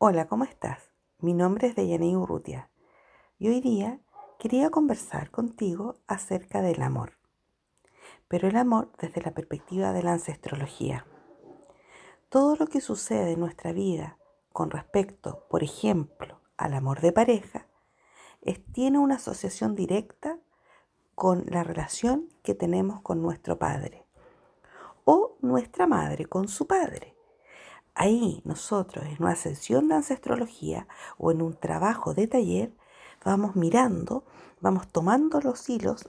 [0.00, 0.92] Hola, ¿cómo estás?
[1.18, 2.70] Mi nombre es Deyaney Urrutia
[3.36, 3.98] y hoy día
[4.38, 7.18] quería conversar contigo acerca del amor,
[8.28, 11.04] pero el amor desde la perspectiva de la ancestrología.
[12.28, 14.18] Todo lo que sucede en nuestra vida
[14.52, 17.66] con respecto, por ejemplo, al amor de pareja,
[18.72, 20.38] tiene una asociación directa
[21.16, 24.06] con la relación que tenemos con nuestro padre
[25.04, 27.17] o nuestra madre con su padre.
[28.00, 32.72] Ahí nosotros en una sesión de ancestrología o en un trabajo de taller
[33.24, 34.24] vamos mirando,
[34.60, 36.08] vamos tomando los hilos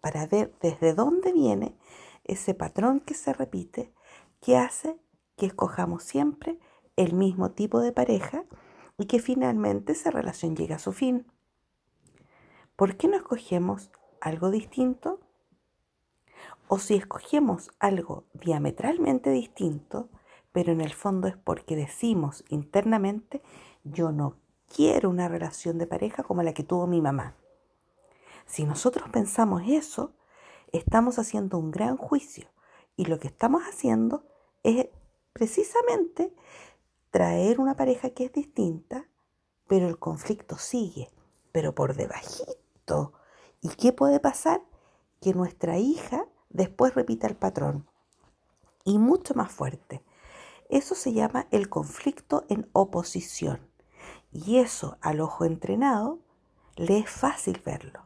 [0.00, 1.76] para ver desde dónde viene
[2.24, 3.92] ese patrón que se repite
[4.40, 4.98] que hace
[5.36, 6.58] que escojamos siempre
[6.96, 8.44] el mismo tipo de pareja
[8.96, 11.30] y que finalmente esa relación llegue a su fin.
[12.76, 13.90] ¿Por qué no escogemos
[14.22, 15.20] algo distinto?
[16.66, 20.08] O si escogemos algo diametralmente distinto,
[20.56, 23.42] pero en el fondo es porque decimos internamente,
[23.84, 24.38] yo no
[24.74, 27.36] quiero una relación de pareja como la que tuvo mi mamá.
[28.46, 30.14] Si nosotros pensamos eso,
[30.72, 32.48] estamos haciendo un gran juicio
[32.96, 34.24] y lo que estamos haciendo
[34.62, 34.86] es
[35.34, 36.34] precisamente
[37.10, 39.10] traer una pareja que es distinta,
[39.66, 41.10] pero el conflicto sigue,
[41.52, 43.12] pero por debajito.
[43.60, 44.62] ¿Y qué puede pasar?
[45.20, 47.86] Que nuestra hija después repita el patrón.
[48.84, 50.02] Y mucho más fuerte.
[50.68, 53.60] Eso se llama el conflicto en oposición.
[54.32, 56.18] Y eso al ojo entrenado
[56.76, 58.04] le es fácil verlo.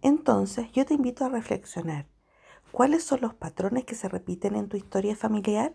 [0.00, 2.06] Entonces yo te invito a reflexionar.
[2.72, 5.74] ¿Cuáles son los patrones que se repiten en tu historia familiar?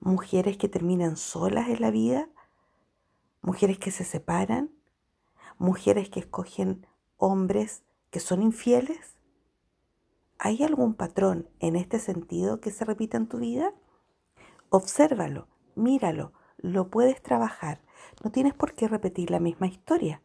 [0.00, 2.28] Mujeres que terminan solas en la vida,
[3.40, 4.70] mujeres que se separan,
[5.56, 9.16] mujeres que escogen hombres que son infieles.
[10.38, 13.72] ¿Hay algún patrón en este sentido que se repita en tu vida?
[14.76, 17.80] Obsérvalo, míralo, lo puedes trabajar.
[18.24, 20.20] No tienes por qué repetir la misma historia.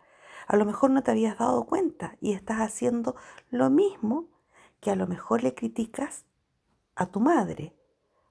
[0.48, 3.16] A lo mejor no te habías dado cuenta y estás haciendo
[3.52, 4.26] lo mismo
[4.80, 6.26] que a lo mejor le criticas
[6.96, 7.76] a tu madre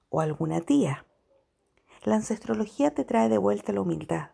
[0.09, 1.05] o a alguna tía.
[2.03, 4.31] La ancestrología te trae de vuelta la humildad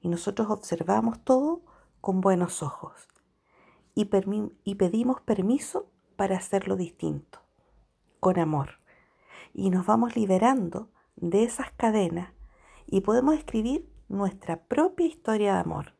[0.00, 1.62] y nosotros observamos todo
[2.00, 3.06] con buenos ojos
[3.94, 4.10] y,
[4.64, 7.38] y pedimos permiso para hacerlo distinto,
[8.18, 8.80] con amor.
[9.52, 12.32] Y nos vamos liberando de esas cadenas
[12.86, 15.94] y podemos escribir nuestra propia historia de amor.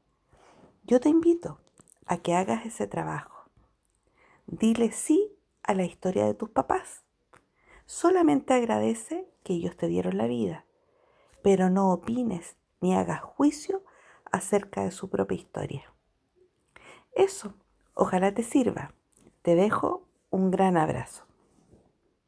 [0.85, 1.61] Yo te invito
[2.07, 3.51] a que hagas ese trabajo.
[4.47, 5.33] Dile sí
[5.63, 7.05] a la historia de tus papás.
[7.87, 10.67] Solamente agradece que ellos te dieron la vida,
[11.43, 13.83] pero no opines ni hagas juicio
[14.31, 15.95] acerca de su propia historia.
[17.13, 17.55] Eso,
[17.95, 18.95] ojalá te sirva.
[19.43, 21.25] Te dejo un gran abrazo.